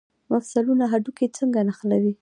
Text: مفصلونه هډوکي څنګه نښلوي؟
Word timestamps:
مفصلونه 0.31 0.85
هډوکي 0.91 1.27
څنګه 1.37 1.59
نښلوي؟ 1.67 2.13